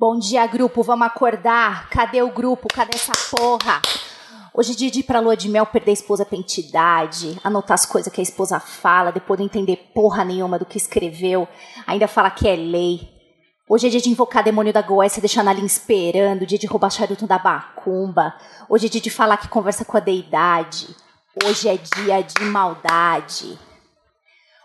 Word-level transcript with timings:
Bom 0.00 0.16
dia, 0.16 0.46
grupo, 0.46 0.80
vamos 0.84 1.08
acordar. 1.08 1.90
Cadê 1.90 2.22
o 2.22 2.30
grupo? 2.30 2.68
Cadê 2.72 2.92
essa 2.94 3.10
porra? 3.36 3.82
Hoje 4.54 4.70
é 4.70 4.76
dia 4.76 4.92
de 4.92 5.00
ir 5.00 5.02
pra 5.02 5.18
lua 5.18 5.36
de 5.36 5.48
mel 5.48 5.66
perder 5.66 5.90
a 5.90 5.94
esposa 5.94 6.24
pra 6.24 6.38
entidade, 6.38 7.36
anotar 7.42 7.74
as 7.74 7.84
coisas 7.84 8.12
que 8.12 8.20
a 8.20 8.22
esposa 8.22 8.60
fala, 8.60 9.10
depois 9.10 9.40
não 9.40 9.46
entender 9.46 9.90
porra 9.92 10.24
nenhuma 10.24 10.56
do 10.56 10.64
que 10.64 10.78
escreveu, 10.78 11.48
ainda 11.84 12.06
fala 12.06 12.30
que 12.30 12.46
é 12.46 12.54
lei. 12.54 13.08
Hoje 13.68 13.88
é 13.88 13.90
dia 13.90 14.00
de 14.00 14.08
invocar 14.08 14.44
demônio 14.44 14.72
da 14.72 14.82
Goécia, 14.82 15.20
deixar 15.20 15.42
na 15.42 15.52
linha 15.52 15.66
esperando, 15.66 16.46
dia 16.46 16.60
de 16.60 16.68
roubar 16.68 16.90
charuto 16.90 17.26
da 17.26 17.42
macumba. 17.42 18.32
Hoje 18.68 18.86
é 18.86 18.88
dia 18.88 19.00
de 19.00 19.10
falar 19.10 19.36
que 19.38 19.48
conversa 19.48 19.84
com 19.84 19.96
a 19.96 20.00
deidade. 20.00 20.94
Hoje 21.44 21.68
é 21.68 21.76
dia 21.76 22.22
de 22.22 22.44
maldade. 22.44 23.58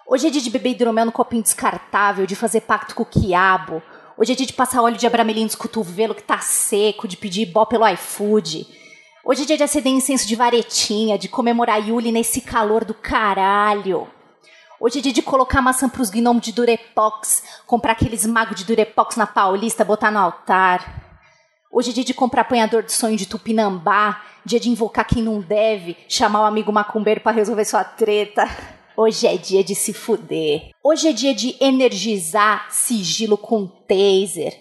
Hoje 0.06 0.28
é 0.28 0.30
dia 0.30 0.42
de 0.42 0.52
beber 0.52 0.74
hidromel 0.74 1.06
no 1.06 1.12
copinho 1.12 1.42
descartável, 1.42 2.28
de 2.28 2.36
fazer 2.36 2.62
pacto 2.62 2.94
com 2.94 3.02
o 3.02 3.06
quiabo. 3.08 3.82
Hoje 4.16 4.34
é 4.34 4.36
dia 4.36 4.46
de 4.46 4.54
passar 4.54 4.84
óleo 4.84 4.96
de 4.96 5.08
abramelin 5.08 5.46
nos 5.46 5.56
cotovelos 5.56 6.16
que 6.16 6.24
tá 6.24 6.38
seco, 6.38 7.08
de 7.08 7.18
pedir 7.18 7.48
bó 7.48 7.66
pelo 7.66 7.88
iFood. 7.88 8.68
Hoje 9.26 9.42
é 9.42 9.46
dia 9.46 9.58
de 9.58 9.64
acender 9.64 9.92
incenso 9.92 10.28
de 10.28 10.36
varetinha, 10.36 11.18
de 11.18 11.28
comemorar 11.28 11.88
Yuli 11.88 12.12
nesse 12.12 12.40
calor 12.40 12.86
do 12.86 12.94
caralho. 12.94 14.08
Hoje 14.80 15.00
é 15.00 15.02
dia 15.02 15.14
de 15.14 15.24
colocar 15.24 15.64
maçã 15.64 15.90
pros 15.90 16.12
gnomos 16.12 16.44
de 16.44 16.52
Durepox, 16.52 17.44
comprar 17.66 17.94
aqueles 17.94 18.24
magos 18.24 18.56
de 18.56 18.66
Durepox 18.66 19.16
na 19.16 19.26
Paulista, 19.26 19.84
botar 19.84 20.12
no 20.12 20.20
altar. 20.20 21.02
Hoje 21.72 21.90
é 21.90 21.94
dia 21.94 22.04
de 22.04 22.14
comprar 22.14 22.42
apanhador 22.42 22.84
de 22.84 22.92
sonho 22.92 23.18
de 23.18 23.26
Tupinambá, 23.26 24.22
dia 24.46 24.60
de 24.60 24.70
invocar 24.70 25.08
quem 25.08 25.24
não 25.24 25.42
deve, 25.42 25.98
chamar 26.08 26.42
o 26.42 26.46
amigo 26.46 26.72
macumbeiro 26.72 27.22
para 27.22 27.32
resolver 27.32 27.66
sua 27.66 27.84
treta. 27.84 28.48
Hoje 28.96 29.26
é 29.26 29.36
dia 29.38 29.64
de 29.64 29.74
se 29.74 29.92
fuder. 29.92 30.70
Hoje 30.84 31.10
é 31.10 31.14
dia 31.14 31.34
de 31.34 31.56
energizar 31.60 32.68
sigilo 32.70 33.36
com 33.36 33.66
taser. 33.66 34.56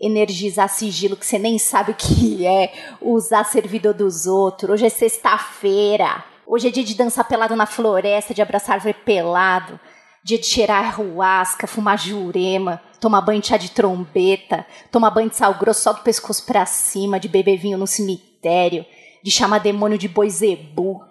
Energizar 0.00 0.70
sigilo 0.70 1.16
que 1.16 1.26
você 1.26 1.38
nem 1.38 1.58
sabe 1.58 1.90
o 1.90 1.94
que 1.94 2.46
é. 2.46 2.72
Usar 2.98 3.44
servidor 3.44 3.92
dos 3.92 4.26
outros. 4.26 4.70
Hoje 4.70 4.86
é 4.86 4.88
sexta-feira. 4.88 6.24
Hoje 6.46 6.68
é 6.68 6.70
dia 6.70 6.82
de 6.82 6.94
dançar 6.94 7.28
pelado 7.28 7.54
na 7.54 7.66
floresta, 7.66 8.32
de 8.32 8.40
abraçar 8.40 8.76
árvore 8.76 8.94
pelado. 9.04 9.78
Dia 10.24 10.38
de 10.38 10.46
cheirar 10.46 10.98
ruasca, 10.98 11.66
fumar 11.66 11.98
jurema, 11.98 12.80
tomar 12.98 13.20
banho 13.20 13.42
de 13.42 13.48
chá 13.48 13.58
de 13.58 13.70
trombeta, 13.70 14.66
tomar 14.90 15.10
banho 15.10 15.28
de 15.28 15.36
sal 15.36 15.52
grosso 15.54 15.82
só 15.82 15.92
do 15.92 16.00
pescoço 16.00 16.46
pra 16.46 16.64
cima, 16.64 17.20
de 17.20 17.28
beber 17.28 17.58
vinho 17.58 17.76
no 17.76 17.86
cemitério, 17.86 18.86
de 19.22 19.30
chamar 19.30 19.58
demônio 19.58 19.98
de 19.98 20.08
boi 20.08 20.30
zebu, 20.30 21.04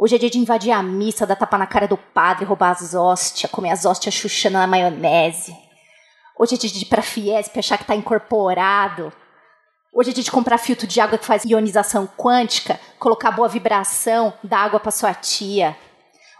Hoje 0.00 0.14
é 0.14 0.18
dia 0.18 0.30
de 0.30 0.38
invadir 0.38 0.70
a 0.70 0.80
missa, 0.80 1.26
dar 1.26 1.34
tapa 1.34 1.58
na 1.58 1.66
cara 1.66 1.88
do 1.88 1.96
padre, 1.96 2.44
roubar 2.44 2.70
as 2.70 2.94
hóstias, 2.94 3.50
comer 3.50 3.70
as 3.70 3.84
hóstias 3.84 4.14
chuchando 4.14 4.56
na 4.56 4.64
maionese. 4.64 5.56
Hoje 6.38 6.54
é 6.54 6.58
dia 6.58 6.70
de 6.70 6.82
ir 6.82 6.84
pra 6.84 7.02
Fiesp 7.02 7.58
achar 7.58 7.76
que 7.76 7.84
tá 7.84 7.96
incorporado. 7.96 9.12
Hoje 9.92 10.10
é 10.10 10.12
dia 10.12 10.22
de 10.22 10.30
comprar 10.30 10.56
filtro 10.58 10.86
de 10.86 11.00
água 11.00 11.18
que 11.18 11.26
faz 11.26 11.44
ionização 11.44 12.06
quântica, 12.16 12.78
colocar 12.96 13.32
boa 13.32 13.48
vibração, 13.48 14.32
dar 14.40 14.66
água 14.66 14.78
pra 14.78 14.92
sua 14.92 15.12
tia. 15.12 15.76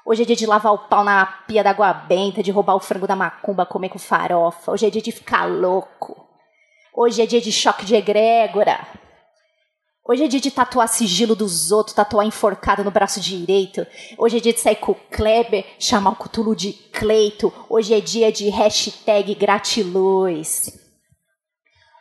Hoje 0.06 0.22
é 0.22 0.24
dia 0.24 0.36
de 0.36 0.46
lavar 0.46 0.72
o 0.72 0.78
pau 0.78 1.02
na 1.02 1.26
pia 1.26 1.64
da 1.64 1.70
água 1.70 1.92
benta, 1.92 2.44
de 2.44 2.52
roubar 2.52 2.76
o 2.76 2.80
frango 2.80 3.08
da 3.08 3.16
macumba, 3.16 3.66
comer 3.66 3.88
com 3.88 3.98
farofa. 3.98 4.70
Hoje 4.70 4.86
é 4.86 4.90
dia 4.90 5.02
de 5.02 5.10
ficar 5.10 5.46
louco. 5.46 6.28
Hoje 6.94 7.22
é 7.22 7.26
dia 7.26 7.40
de 7.40 7.50
choque 7.50 7.84
de 7.84 7.96
egrégora. 7.96 8.86
Hoje 10.10 10.24
é 10.24 10.26
dia 10.26 10.40
de 10.40 10.50
tatuar 10.50 10.88
sigilo 10.88 11.36
dos 11.36 11.70
outros, 11.70 11.94
tatuar 11.94 12.24
enforcado 12.24 12.82
no 12.82 12.90
braço 12.90 13.20
direito. 13.20 13.86
Hoje 14.16 14.38
é 14.38 14.40
dia 14.40 14.54
de 14.54 14.60
sair 14.60 14.76
com 14.76 14.92
o 14.92 14.94
Kleber, 14.94 15.66
chamar 15.78 16.12
o 16.12 16.16
Cutulo 16.16 16.56
de 16.56 16.72
Cleito. 16.72 17.52
Hoje 17.68 17.92
é 17.92 18.00
dia 18.00 18.32
de 18.32 18.48
hashtag 18.48 19.34
gratiluz. 19.34 20.72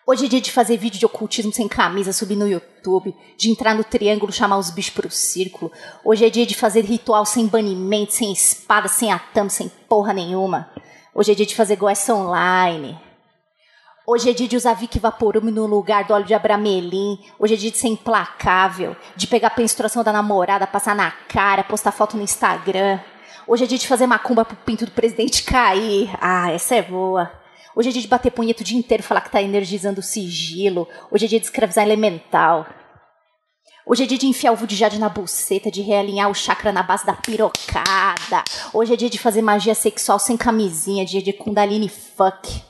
Hoje 0.07 0.25
é 0.25 0.29
dia 0.29 0.39
de 0.39 0.53
fazer 0.53 0.77
vídeo 0.77 0.97
de 0.97 1.05
ocultismo 1.05 1.51
sem 1.51 1.67
camisa, 1.67 2.13
subir 2.13 2.37
no 2.37 2.47
YouTube, 2.47 3.13
de 3.37 3.51
entrar 3.51 3.75
no 3.75 3.83
triângulo, 3.83 4.31
chamar 4.31 4.57
os 4.57 4.71
bichos 4.71 4.93
pro 4.93 5.11
círculo. 5.11 5.69
Hoje 6.05 6.25
é 6.25 6.29
dia 6.29 6.45
de 6.45 6.55
fazer 6.55 6.85
ritual 6.85 7.25
sem 7.25 7.45
banimento, 7.45 8.13
sem 8.13 8.31
espada, 8.31 8.87
sem 8.87 9.11
atame, 9.11 9.49
sem 9.49 9.67
porra 9.89 10.13
nenhuma. 10.13 10.71
Hoje 11.13 11.33
é 11.33 11.35
dia 11.35 11.45
de 11.45 11.55
fazer 11.55 11.75
goessa 11.75 12.15
online. 12.15 13.06
Hoje 14.09 14.29
é 14.29 14.33
dia 14.33 14.47
de 14.47 14.55
usar 14.55 14.73
Vic 14.73 14.97
Vaporume 14.99 15.51
no 15.51 15.65
lugar 15.65 16.05
do 16.05 16.13
óleo 16.13 16.23
de 16.23 16.33
abramelim. 16.33 17.19
Hoje 17.37 17.55
é 17.55 17.57
dia 17.57 17.69
de 17.69 17.77
ser 17.77 17.89
implacável, 17.89 18.95
de 19.17 19.27
pegar 19.27 19.51
a 19.53 19.59
menstruação 19.59 20.01
da 20.01 20.13
namorada, 20.13 20.65
passar 20.65 20.95
na 20.95 21.11
cara, 21.11 21.61
postar 21.61 21.91
foto 21.91 22.15
no 22.15 22.23
Instagram. 22.23 23.01
Hoje 23.45 23.65
é 23.65 23.67
dia 23.67 23.77
de 23.77 23.85
fazer 23.85 24.07
macumba 24.07 24.45
pro 24.45 24.55
pinto 24.55 24.85
do 24.85 24.91
presidente 24.91 25.43
cair. 25.43 26.09
Ah, 26.21 26.49
essa 26.53 26.75
é 26.75 26.81
boa. 26.81 27.29
Hoje 27.75 27.89
é 27.89 27.91
dia 27.91 28.01
de 28.01 28.07
bater 28.07 28.31
punheta 28.31 28.61
o 28.61 28.65
dia 28.65 28.79
inteiro, 28.79 29.03
falar 29.03 29.19
que 29.19 29.29
tá 29.29 29.41
energizando 29.41 29.99
o 29.99 30.03
sigilo. 30.03 30.87
Hoje 31.11 31.25
é 31.25 31.27
dia 31.27 31.39
de 31.41 31.47
escravizar 31.47 31.83
elemental. 31.83 32.65
Hoje 33.85 34.03
é 34.03 34.07
dia 34.07 34.17
de 34.17 34.25
enfiar 34.25 34.53
o 34.53 34.67
de 34.67 34.75
jade 34.77 34.99
na 34.99 35.09
buceta, 35.09 35.69
de 35.69 35.81
realinhar 35.81 36.31
o 36.31 36.33
chakra 36.33 36.71
na 36.71 36.81
base 36.81 37.05
da 37.05 37.13
pirocada. 37.13 38.45
Hoje 38.71 38.93
é 38.93 38.95
dia 38.95 39.09
de 39.09 39.19
fazer 39.19 39.41
magia 39.41 39.75
sexual 39.75 40.17
sem 40.17 40.37
camisinha, 40.37 41.03
dia 41.03 41.21
de 41.21 41.33
kundalini 41.33 41.89
fuck. 41.89 42.66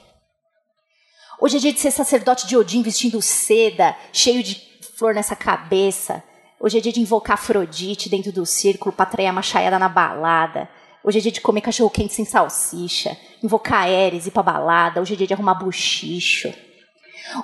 Hoje 1.39 1.57
é 1.57 1.59
dia 1.59 1.71
de 1.71 1.79
ser 1.79 1.91
sacerdote 1.91 2.47
de 2.47 2.57
Odin 2.57 2.81
vestindo 2.81 3.21
seda, 3.21 3.95
cheio 4.11 4.41
de 4.41 4.59
flor 4.95 5.13
nessa 5.13 5.35
cabeça. 5.35 6.23
Hoje 6.59 6.79
é 6.79 6.81
dia 6.81 6.91
de 6.91 6.99
invocar 6.99 7.35
Afrodite 7.35 8.09
dentro 8.09 8.31
do 8.31 8.43
círculo 8.43 8.91
para 8.91 9.03
atrair 9.03 9.27
a 9.27 9.31
machaiada 9.31 9.77
na 9.77 9.87
balada. 9.87 10.67
Hoje 11.03 11.19
é 11.19 11.21
dia 11.21 11.31
de 11.31 11.39
comer 11.39 11.61
cachorro 11.61 11.91
quente 11.91 12.15
sem 12.15 12.25
salsicha, 12.25 13.15
invocar 13.43 13.83
Ares, 13.83 14.25
ir 14.25 14.31
pra 14.31 14.41
balada. 14.41 14.99
Hoje 14.99 15.13
é 15.13 15.17
dia 15.17 15.27
de 15.27 15.33
arrumar 15.35 15.53
buchicho. 15.53 16.51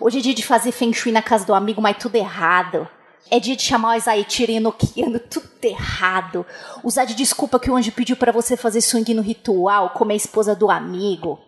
Hoje 0.02 0.18
é 0.18 0.22
dia 0.22 0.34
de 0.34 0.44
fazer 0.44 0.72
feng 0.72 0.92
shui 0.92 1.12
na 1.12 1.22
casa 1.22 1.46
do 1.46 1.54
amigo, 1.54 1.80
mas 1.80 1.96
tudo 1.98 2.16
errado. 2.16 2.88
É 3.30 3.40
dia 3.40 3.56
de 3.56 3.62
chamar 3.62 3.94
o 3.94 3.98
Isaitira 3.98 4.54
Enochiano, 4.54 5.20
tudo 5.20 5.48
errado. 5.62 6.44
Usar 6.84 7.06
de 7.06 7.14
desculpa 7.14 7.60
que 7.60 7.70
o 7.70 7.76
anjo 7.76 7.92
pediu 7.92 8.16
para 8.16 8.32
você 8.32 8.58
fazer 8.58 8.82
swing 8.82 9.14
no 9.14 9.22
ritual, 9.22 9.92
comer 9.92 10.16
a 10.16 10.18
esposa 10.18 10.56
do 10.56 10.72
amigo. 10.72 11.40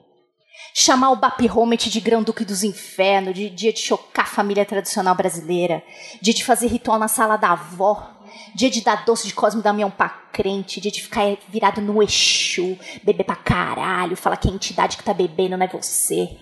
Chamar 0.77 1.11
o 1.11 1.15
Bap 1.15 1.39
Homet 1.49 1.89
de 1.89 2.01
Grão-Duque 2.01 2.43
dos 2.43 2.61
Infernos, 2.61 3.33
de 3.33 3.49
dia 3.49 3.71
de 3.71 3.79
chocar 3.79 4.25
a 4.25 4.27
família 4.27 4.65
tradicional 4.65 5.15
brasileira, 5.15 5.81
dia 6.21 6.33
de 6.33 6.43
fazer 6.43 6.67
ritual 6.67 6.99
na 6.99 7.07
sala 7.07 7.37
da 7.37 7.51
avó, 7.51 8.11
dia 8.53 8.69
de 8.69 8.81
dar 8.81 9.05
doce 9.05 9.25
de 9.25 9.33
Cosme 9.33 9.61
Damião 9.61 9.89
pra 9.89 10.09
crente, 10.09 10.81
dia 10.81 10.91
de 10.91 11.01
ficar 11.01 11.37
virado 11.47 11.79
no 11.79 12.03
Exu, 12.03 12.77
beber 13.05 13.23
pra 13.23 13.37
caralho, 13.37 14.17
falar 14.17 14.35
que 14.35 14.49
a 14.49 14.51
entidade 14.51 14.97
que 14.97 15.03
tá 15.05 15.13
bebendo 15.13 15.55
não 15.55 15.65
é 15.65 15.69
você. 15.69 16.37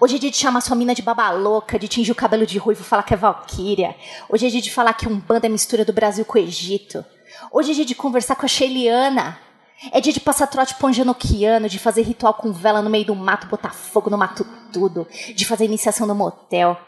Hoje 0.00 0.16
é 0.16 0.18
dia 0.18 0.30
de 0.30 0.38
chamar 0.38 0.62
sua 0.62 0.74
mina 0.74 0.94
de 0.94 1.02
baba 1.02 1.30
louca, 1.32 1.78
de 1.78 1.88
tingir 1.88 2.12
o 2.12 2.14
cabelo 2.14 2.46
de 2.46 2.56
ruivo 2.56 2.82
falar 2.82 3.02
que 3.02 3.12
é 3.12 3.16
Valkyria. 3.18 3.94
Hoje 4.26 4.46
é 4.46 4.48
dia 4.48 4.62
de 4.62 4.72
falar 4.72 4.94
que 4.94 5.06
um 5.06 5.20
bando 5.20 5.44
é 5.44 5.50
mistura 5.50 5.84
do 5.84 5.92
Brasil 5.92 6.24
com 6.24 6.38
o 6.38 6.42
Egito. 6.42 7.04
Hoje 7.52 7.72
é 7.72 7.74
dia 7.74 7.84
de 7.84 7.94
conversar 7.94 8.36
com 8.36 8.46
a 8.46 8.48
Sheiliana. 8.48 9.45
É 9.92 10.00
dia 10.00 10.12
de 10.12 10.20
passar 10.20 10.46
trote 10.46 10.74
ponjanoquiano, 10.76 11.68
de 11.68 11.78
fazer 11.78 12.02
ritual 12.02 12.34
com 12.34 12.52
vela 12.52 12.80
no 12.80 12.90
meio 12.90 13.04
do 13.04 13.14
mato, 13.14 13.46
botar 13.46 13.74
fogo 13.74 14.08
no 14.08 14.16
mato 14.16 14.46
tudo, 14.72 15.06
de 15.34 15.44
fazer 15.44 15.66
iniciação 15.66 16.06
no 16.06 16.14
motel, 16.14 16.78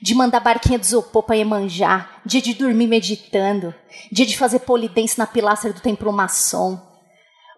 de 0.00 0.14
mandar 0.14 0.40
barquinha 0.40 0.78
de 0.78 0.86
isopor 0.86 1.24
pra 1.24 1.36
Iemanjá, 1.36 2.08
dia 2.24 2.40
de 2.40 2.54
dormir 2.54 2.86
meditando, 2.86 3.74
dia 4.10 4.24
de 4.24 4.38
fazer 4.38 4.60
polidense 4.60 5.18
na 5.18 5.26
pilastra 5.26 5.72
do 5.72 5.80
templo 5.80 6.12
maçom. 6.12 6.80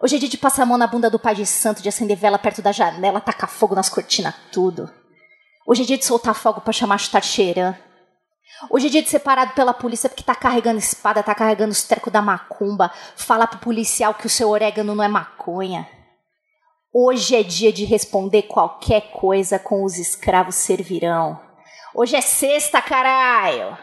Hoje 0.01 0.17
é 0.17 0.19
dia 0.19 0.29
de 0.29 0.37
passar 0.37 0.63
a 0.63 0.65
mão 0.65 0.77
na 0.77 0.87
bunda 0.87 1.09
do 1.09 1.19
pai 1.19 1.35
de 1.35 1.45
santo, 1.45 1.81
de 1.81 1.89
acender 1.89 2.17
vela 2.17 2.37
perto 2.37 2.61
da 2.61 2.71
janela, 2.71 3.21
tacar 3.21 3.49
fogo 3.49 3.75
nas 3.75 3.89
cortinas, 3.89 4.35
tudo. 4.51 4.91
Hoje 5.65 5.83
é 5.83 5.85
dia 5.85 5.97
de 5.97 6.05
soltar 6.05 6.35
fogo 6.35 6.61
para 6.61 6.73
chamar 6.73 6.97
chutar 6.97 7.23
cheirã. 7.23 7.75
Hoje 8.69 8.87
é 8.87 8.89
dia 8.89 9.03
de 9.03 9.09
ser 9.09 9.19
parado 9.19 9.53
pela 9.53 9.73
polícia 9.73 10.09
porque 10.09 10.23
tá 10.23 10.35
carregando 10.35 10.79
espada, 10.79 11.21
tá 11.21 11.35
carregando 11.35 11.71
os 11.71 11.83
trecos 11.83 12.11
da 12.11 12.21
macumba, 12.21 12.91
falar 13.15 13.47
pro 13.47 13.59
policial 13.59 14.13
que 14.13 14.27
o 14.27 14.29
seu 14.29 14.49
orégano 14.49 14.95
não 14.95 15.03
é 15.03 15.07
maconha. 15.07 15.87
Hoje 16.93 17.35
é 17.35 17.43
dia 17.43 17.73
de 17.73 17.83
responder 17.83 18.43
qualquer 18.43 19.11
coisa 19.11 19.59
com 19.59 19.83
os 19.83 19.97
escravos 19.97 20.55
servirão. 20.55 21.39
Hoje 21.93 22.15
é 22.15 22.21
sexta, 22.21 22.81
caralho! 22.81 23.77